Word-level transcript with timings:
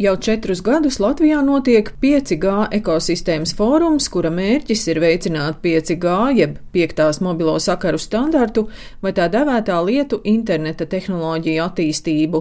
Jau 0.00 0.14
četrus 0.16 0.62
gadus 0.64 0.96
Latvijā 0.96 1.42
notiek 1.44 1.90
5G 2.00 2.52
ekosistēmas 2.78 3.50
fórums, 3.52 4.06
kura 4.08 4.30
mērķis 4.32 4.86
ir 4.88 5.00
veicināt 5.02 5.58
5G 5.60 6.14
jeb 6.38 6.54
5. 6.72 7.02
mobilo 7.20 7.58
sakaru 7.60 8.00
standartu 8.00 8.62
vai 9.04 9.12
tā 9.18 9.26
devētā 9.28 9.76
lietu 9.84 10.22
interneta 10.24 10.86
tehnoloģiju 10.88 11.60
attīstību. 11.66 12.40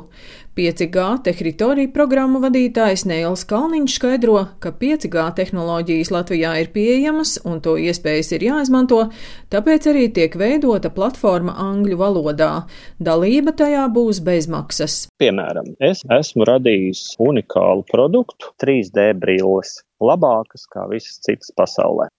5G 0.60 1.04
teritoriju 1.24 1.92
programmu 1.96 2.42
vadītājs 2.44 3.06
Neils 3.08 3.46
Kalniņš 3.48 3.96
skaidro, 3.96 4.42
ka 4.60 4.74
5G 4.82 5.24
tehnoloģijas 5.38 6.12
Latvijā 6.12 6.52
ir 6.60 6.72
pieejamas 6.74 7.38
un 7.48 7.62
to 7.64 7.78
iespējas 7.80 8.34
ir 8.36 8.44
jāizmanto, 8.50 9.06
tāpēc 9.54 9.88
arī 9.94 10.10
tiek 10.18 10.36
veidota 10.40 10.92
platforma 10.92 11.56
angļu 11.64 12.02
valodā. 12.02 12.52
Dalība 13.00 13.56
tajā 13.64 13.88
būs 13.96 14.20
bezmaksas. 14.26 15.06
Piemēram, 15.22 15.72
es 15.80 16.04
esmu 16.20 16.50
radījis 16.52 17.06
unikālu 17.24 17.88
produktu 17.88 18.52
3D 18.60 19.14
brilles, 19.22 19.78
labākas 20.04 20.68
kā 20.74 20.90
visas 20.92 21.22
citas 21.24 21.56
pasaulē 21.56 22.12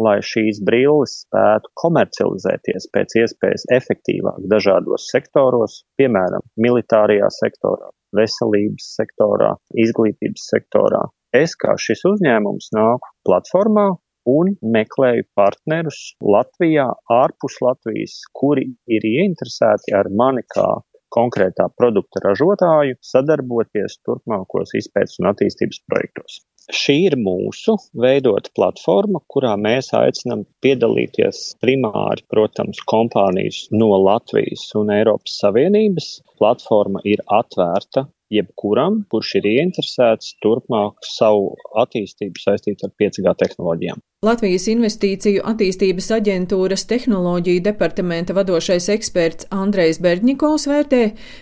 lai 0.00 0.18
šīs 0.24 0.60
brilles 0.64 1.18
spētu 1.24 1.70
komercializēties 1.82 2.88
pēc 2.94 3.16
iespējas 3.22 3.66
efektīvāk 3.76 4.44
dažādos 4.52 5.08
sektoros, 5.12 5.82
piemēram, 6.00 6.44
militārajā 6.56 7.28
sektorā, 7.38 7.90
veselības 8.16 8.92
sektorā, 9.00 9.52
izglītības 9.84 10.46
sektorā. 10.54 11.02
Es 11.32 11.56
kā 11.56 11.74
šis 11.80 12.04
uzņēmums 12.12 12.72
nāku 12.76 13.12
platformā 13.28 13.88
un 14.28 14.52
meklēju 14.74 15.26
partnerus 15.38 16.00
Latvijā, 16.22 16.86
ārpus 17.10 17.58
Latvijas, 17.64 18.20
kuri 18.36 18.68
ir 18.86 19.06
ieinteresēti 19.08 19.96
ar 19.98 20.10
mani 20.22 20.44
kā 20.54 20.68
konkrētā 21.12 21.68
produkta 21.76 22.22
ražotāju 22.24 22.96
sadarboties 23.04 23.98
turpmākos 24.06 24.76
izpētes 24.78 25.18
un 25.20 25.32
attīstības 25.32 25.82
projektos. 25.88 26.40
Šī 26.70 26.94
ir 27.08 27.14
mūsu 27.18 27.74
veidota 27.98 28.52
platforma, 28.54 29.18
kurā 29.34 29.56
mēs 29.58 29.90
aicinām 29.98 30.44
piedalīties 30.62 31.40
primāri, 31.64 32.22
protams, 32.30 32.78
kompānijas 32.92 33.64
no 33.74 33.90
Latvijas 34.04 34.68
un 34.78 34.92
Eiropas 34.94 35.40
Savienības. 35.42 36.12
Platforma 36.38 37.02
ir 37.04 37.24
atvērta 37.26 38.06
jebkuram, 38.32 39.02
kurš 39.10 39.34
ir 39.40 39.50
ieinteresēts 39.50 40.36
turpmāk 40.44 41.02
savu 41.08 41.52
attīstību 41.84 42.46
saistīt 42.46 42.86
ar 42.86 42.94
5G 43.02 43.36
tehnoloģijām. 43.44 44.00
Latvijas 44.22 44.68
Investīciju 44.70 45.40
attīstības 45.50 46.06
aģentūras 46.14 46.84
tehnoloģiju 46.86 47.58
departamenta 47.66 48.36
vadošais 48.36 48.84
eksperts 48.94 49.48
Andrejs 49.50 49.98
Berņikovs 50.04 50.68
vērtē, 50.70 51.00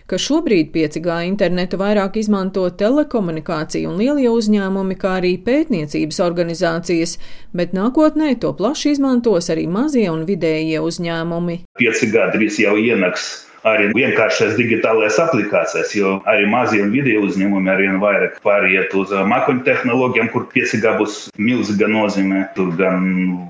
ka 0.08 0.16
šobrīd 0.16 0.70
5G 0.72 1.18
internetu 1.26 1.76
vairāk 1.82 2.16
izmanto 2.22 2.64
telekomunikāciju 2.80 3.90
un 3.90 4.00
lielie 4.00 4.32
uzņēmumi, 4.32 4.96
kā 4.96 5.18
arī 5.18 5.34
pētniecības 5.44 6.22
organizācijas, 6.24 7.18
bet 7.52 7.76
nākotnē 7.76 8.32
to 8.40 8.54
plaši 8.56 8.96
izmantos 8.96 9.52
arī 9.52 9.68
mazie 9.68 10.08
un 10.08 10.24
vidējie 10.24 10.80
uzņēmumi. 10.80 11.60
5G 11.84 12.26
drīz 12.32 12.62
jau 12.64 12.78
ienāks 12.80 13.28
arī 13.66 13.90
vienkāršās 13.92 14.54
digitālajās 14.58 15.18
aplikācijās, 15.24 15.92
jo 15.96 16.14
arī 16.30 16.46
mazie 16.50 16.80
un 16.84 16.92
vidēji 16.94 17.20
uzņēmumi 17.26 17.72
arvien 17.72 17.98
vairāk 18.02 18.38
pāriet 18.44 18.94
uz 18.96 19.12
mākoņu 19.32 19.64
tehnoloģijām, 19.66 20.30
kur 20.32 20.46
5G 20.54 20.94
būs 21.00 21.18
milzīga 21.36 21.90
nozīme. 21.90 22.46
Tur 22.56 22.72
gan 22.78 23.04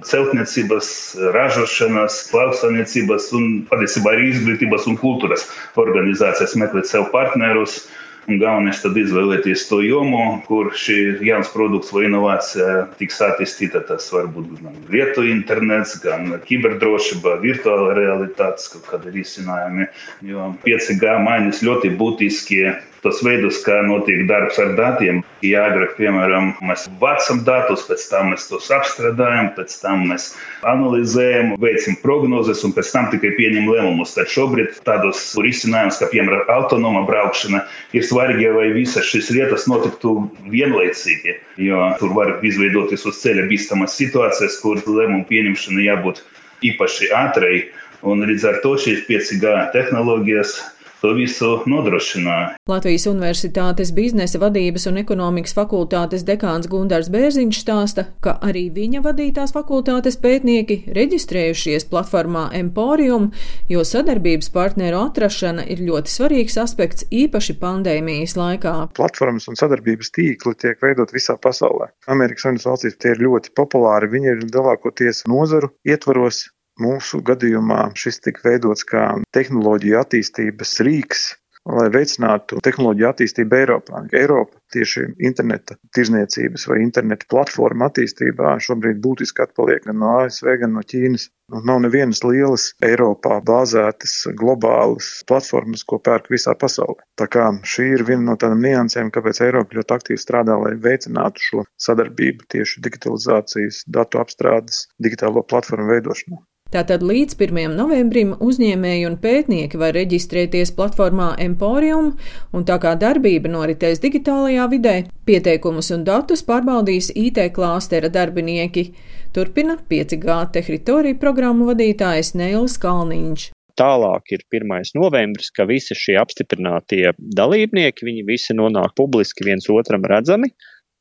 celtniecības, 0.06 0.90
ražošanas, 1.36 2.20
lauksaimniecības 2.34 3.30
un 3.38 3.48
patiesībā 3.70 4.16
arī 4.16 4.30
izglītības 4.34 4.88
un 4.90 4.98
kultūras 5.00 5.46
organizācijas 5.80 6.56
meklēt 6.60 6.90
sev 6.90 7.10
partnerus 7.14 7.84
Un 8.28 8.38
galvenais 8.40 8.80
tad 8.82 8.98
izvēlēties 9.00 9.64
to 9.70 9.80
jomu, 9.84 10.20
kur 10.46 10.70
šī 10.76 10.96
jauns 11.24 11.48
produkts 11.54 11.92
vai 11.94 12.04
inovācija 12.08 12.84
tiks 12.98 13.20
attīstīta. 13.24 13.82
Tas 13.88 14.10
var 14.12 14.28
būt 14.34 14.60
gan 14.60 14.76
vietu 14.92 15.24
internets, 15.28 15.96
gan 16.04 16.28
kiberdrošība, 16.44 17.38
virtuāla 17.44 17.96
realitātes 17.96 18.68
kaut 18.74 18.86
kādi 18.90 19.14
risinājumi. 19.16 19.88
Jo 20.28 20.52
5G 20.66 21.16
mainīs 21.24 21.64
ļoti 21.64 21.94
būtiski 22.00 22.62
tos 23.04 23.20
veidus, 23.24 23.60
kā 23.64 23.80
notiek 23.86 24.26
darbs 24.28 24.58
ar 24.62 24.74
datiem. 24.78 25.22
Ja 25.44 25.64
agrāk, 25.70 25.94
piemēram, 25.98 26.52
mēs 26.66 26.86
vācam 27.00 27.42
datus, 27.46 27.86
pēc 27.88 28.06
tam 28.10 28.32
mēs 28.32 28.48
tos 28.50 28.68
apstrādājam, 28.74 29.52
pēc 29.56 29.76
tam 29.82 30.04
mēs 30.10 30.30
analizējam, 30.68 31.54
veicam 31.60 31.96
prognozes 32.02 32.64
un 32.66 32.74
pēc 32.76 32.92
tam 32.94 33.10
tikai 33.12 33.32
pieņem 33.38 33.70
lēmumus. 33.70 34.14
Tad 34.16 34.30
šobrīd 34.32 34.82
tādos 34.86 35.22
risinājumus, 35.40 36.00
kā 36.02 36.10
piemēram 36.12 36.50
autonoma 36.56 37.04
braukšana, 37.08 37.64
ir 37.96 38.06
svarīgi, 38.06 38.50
lai 38.56 38.68
visas 38.76 39.08
šīs 39.08 39.32
lietas 39.36 39.68
notiktu 39.70 40.16
vienlaicīgi, 40.50 41.38
jo 41.68 41.92
tur 42.00 42.16
var 42.16 42.36
izveidoties 42.46 43.06
uz 43.08 43.22
ceļa 43.22 43.46
bīstamas 43.50 43.96
situācijas, 44.00 44.60
kur 44.62 44.82
lēmumu 44.84 45.26
pieņemšana 45.30 45.86
jābūt 45.88 46.24
īpaši 46.66 47.14
ātrai. 47.16 47.54
Un 48.00 48.24
līdz 48.24 48.46
ar 48.48 48.60
to 48.64 48.76
šīs 48.80 49.02
5G 49.08 49.50
tehnoloģijas 49.74 50.54
to 51.00 51.12
visu 51.16 51.50
nodrošināja. 51.70 52.54
Latvijas 52.70 53.06
Universitātes 53.10 53.92
biznesa 53.96 54.40
vadības 54.42 54.86
un 54.90 55.00
ekonomikas 55.00 55.56
fakultātes 55.56 56.24
dekāns 56.28 56.68
Gundars 56.70 57.10
Bērziņš 57.12 57.60
stāsta, 57.64 58.06
ka 58.24 58.36
arī 58.46 58.66
viņa 58.74 59.02
vadītās 59.04 59.54
fakultātes 59.56 60.18
pētnieki 60.20 60.92
reģistrējušies 60.96 61.88
platformā 61.90 62.48
Emporium, 62.60 63.30
jo 63.72 63.84
sadarbības 63.86 64.52
partneru 64.54 65.00
atrašana 65.06 65.66
ir 65.72 65.82
ļoti 65.88 66.14
svarīgs 66.14 66.58
aspekts 66.60 67.08
īpaši 67.10 67.56
pandēmijas 67.62 68.36
laikā. 68.38 68.76
Platformas 68.96 69.48
un 69.50 69.58
sadarbības 69.58 70.12
tīkli 70.16 70.56
tiek 70.60 70.80
veidot 70.84 71.12
visā 71.16 71.38
pasaulē. 71.40 71.90
Amerikas 72.10 72.46
Savienotās 72.46 72.68
valstīs 72.70 72.98
tie 73.00 73.14
ir 73.14 73.24
ļoti 73.24 73.52
populāri. 73.56 74.10
Viņi 74.10 74.32
ir 74.32 74.40
lielākoties 74.46 75.24
nozaru 75.30 75.72
ietvaros 75.86 76.46
Mūsu 76.80 77.20
gadījumā 77.26 77.90
šis 78.02 78.22
tika 78.24 78.46
veidots 78.48 78.86
kā 78.88 79.04
tehnoloģija 79.36 80.00
attīstības 80.06 80.78
rīks, 80.86 81.26
lai 81.68 81.88
veicinātu 81.92 82.60
tehnoloģiju 82.64 83.08
attīstību 83.10 83.56
Eiropā. 83.58 84.00
Eiropa 84.16 84.56
tieši 84.72 85.02
interneta 85.26 85.76
tirzniecības 85.94 86.66
vai 86.70 86.78
interneta 86.84 87.28
platforma 87.30 87.90
attīstībā 87.90 88.54
šobrīd 88.64 89.00
būtiski 89.04 89.44
atpaliek 89.44 89.84
gan 89.84 90.00
no 90.00 90.14
ASV, 90.22 90.54
gan 90.62 90.74
no 90.76 90.84
Ķīnas. 90.92 91.28
Nav 91.66 91.80
nevienas 91.84 92.22
lielas 92.24 92.68
Eiropā 92.86 93.40
bāzētas 93.46 94.16
globālas 94.40 95.10
platformas, 95.28 95.82
ko 95.84 95.98
pērk 95.98 96.30
visā 96.32 96.54
pasaulē. 96.58 97.02
Tā 97.18 97.26
kā 97.28 97.48
šī 97.72 97.88
ir 97.96 98.06
viena 98.08 98.30
no 98.30 98.36
tādām 98.40 98.62
niansēm, 98.64 99.10
kāpēc 99.14 99.42
Eiropa 99.48 99.80
ļoti 99.80 99.96
aktīvi 99.98 100.22
strādā, 100.22 100.56
lai 100.62 100.76
veicinātu 100.80 101.48
šo 101.48 101.66
sadarbību 101.88 102.46
tieši 102.54 102.84
digitalizācijas, 102.86 103.82
datu 103.98 104.22
apstrādes, 104.22 104.86
digitālo 105.02 105.44
platformu 105.44 105.90
veidošanā. 105.90 106.40
Tātad 106.70 107.02
līdz 107.02 107.34
1. 107.34 107.72
novembrim 107.74 108.36
uzņēmēji 108.46 109.06
un 109.08 109.16
pētnieki 109.18 109.78
var 109.80 109.96
reģistrēties 109.96 110.70
platformā 110.76 111.32
Emporium, 111.42 112.12
un 112.54 112.66
tā 112.68 112.76
kā 112.78 112.92
darbība 112.94 113.50
noritēs 113.50 113.98
digitālajā 114.04 114.68
vidē, 114.70 114.94
pieteikumus 115.26 115.90
un 115.96 116.04
datus 116.06 116.44
pārbaudīs 116.46 117.10
IT 117.18 117.42
klāstera 117.56 118.06
darbinieki. 118.14 118.92
Turpina 119.34 119.80
5G 119.90 120.36
teritoriju 120.54 121.18
programmu 121.18 121.66
vadītājs 121.72 122.36
Neils 122.38 122.78
Kalniņš. 122.78 123.50
Tālāk 123.80 124.30
ir 124.36 124.46
1. 124.54 124.94
novembris, 124.94 125.50
ka 125.50 125.66
visi 125.66 125.96
šie 125.98 126.20
apstiprinātie 126.22 127.16
dalībnieki, 127.18 128.06
viņi 128.06 128.26
visi 128.30 128.54
nonāk 128.54 128.94
publiski 128.98 129.46
viens 129.46 129.66
otram 129.74 130.06
redzami, 130.06 130.52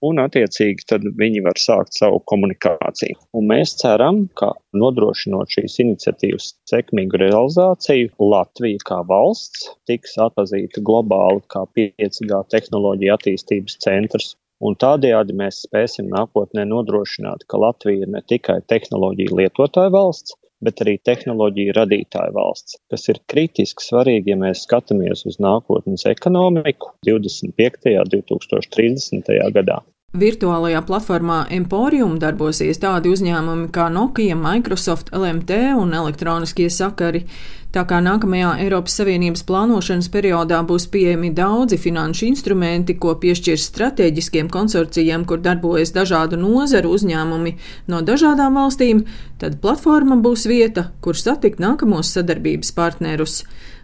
un 0.06 0.22
attiecīgi 0.24 0.86
tad 0.90 1.06
viņi 1.20 1.44
var 1.46 1.60
sākt 1.60 1.98
savu 1.98 2.22
komunikāciju. 2.32 3.18
Un 3.36 3.48
mēs 3.52 3.76
ceram, 3.82 4.24
ka 4.40 4.52
nodrošinot 4.84 5.52
šīs 5.56 5.80
iniciatīvas 5.84 6.52
sekmīgu 6.72 7.22
realizāciju, 7.24 8.14
Latvija 8.34 8.84
kā 8.90 9.00
valsts 9.10 9.70
tiks 9.90 10.18
atpazīta 10.26 10.84
globāli 10.86 11.44
kā 11.52 11.66
5G 11.78 12.44
tehnoloģija 12.56 13.18
attīstības 13.20 13.80
centrs. 13.84 14.36
Un 14.60 14.76
tādējādi 14.76 15.38
mēs 15.40 15.62
spēsim 15.64 16.10
nākotnē 16.12 16.66
nodrošināt, 16.68 17.46
ka 17.48 17.62
Latvija 17.64 18.04
ir 18.04 18.12
ne 18.12 18.20
tikai 18.28 18.58
tehnoloģija 18.68 19.38
lietotāja 19.40 19.94
valsts, 19.94 20.36
bet 20.66 20.82
arī 20.84 20.98
tehnoloģiju 21.08 21.76
radītāja 21.78 22.34
valsts, 22.36 22.80
kas 22.92 23.08
ir 23.12 23.22
kritiski 23.32 23.86
svarīgi, 23.86 24.34
ja 24.34 24.40
mēs 24.40 24.66
skatāmies 24.68 25.26
uz 25.30 25.40
nākotnes 25.44 26.06
ekonomiku 26.10 26.94
25. 27.08 27.96
un 28.02 28.12
2030. 28.16 29.32
gadā. 29.56 29.80
Virtuālajā 30.10 30.80
platformā 30.88 31.44
Emporium 31.54 32.16
darbosies 32.18 32.80
tādi 32.82 33.12
uzņēmumi 33.14 33.68
kā 33.70 33.92
Nokia, 33.94 34.34
Microsoft, 34.34 35.12
LMT 35.14 35.60
un 35.78 35.94
elektroniskie 35.94 36.66
sakari. 36.74 37.28
Tā 37.70 37.84
kā 37.86 38.00
nākamajā 38.02 38.56
Eiropas 38.64 38.98
Savienības 38.98 39.46
plānošanas 39.46 40.10
periodā 40.10 40.64
būs 40.66 40.88
pieejami 40.90 41.30
daudzi 41.38 41.78
finanšu 41.78 42.26
instrumenti, 42.26 42.98
ko 42.98 43.14
piešķirs 43.22 43.70
strateģiskiem 43.70 44.50
konsorcijiem, 44.50 45.30
kur 45.30 45.46
darbojas 45.46 45.94
dažādu 45.94 46.42
nozaru 46.42 46.98
uzņēmumi 46.98 47.54
no 47.94 48.02
dažādām 48.02 48.58
valstīm, 48.58 49.06
tad 49.38 49.62
platforma 49.62 50.18
būs 50.18 50.50
vieta, 50.50 50.90
kur 51.06 51.14
satikt 51.14 51.62
nākamos 51.62 52.10
sadarbības 52.18 52.74
partnerus. 52.74 53.44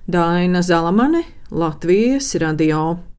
Daina 0.09 0.65
Zalamane, 0.65 1.27
Latvijas 1.53 2.33
radio. 2.41 3.05